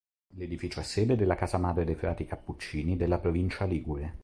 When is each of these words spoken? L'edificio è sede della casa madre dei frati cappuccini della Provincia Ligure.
L'edificio 0.29 0.79
è 0.79 0.83
sede 0.83 1.15
della 1.15 1.35
casa 1.35 1.59
madre 1.59 1.85
dei 1.85 1.93
frati 1.93 2.25
cappuccini 2.25 2.97
della 2.97 3.19
Provincia 3.19 3.65
Ligure. 3.65 4.17